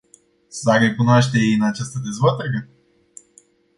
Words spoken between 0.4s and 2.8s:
S-ar recunoaște ei în această dezbatere?